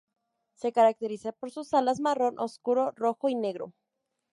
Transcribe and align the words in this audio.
Se 0.55 0.71
caracteriza 0.71 1.31
por 1.31 1.51
sus 1.51 1.75
alas 1.75 1.99
marrón 1.99 2.39
oscuro, 2.39 2.91
rojo 2.95 3.29
y 3.29 3.35
negro. 3.35 3.71